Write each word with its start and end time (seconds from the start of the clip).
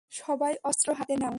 সবাই 0.11 0.53
অস্ত্র 0.63 0.87
হাতে 0.93 1.13
নেও। 1.15 1.29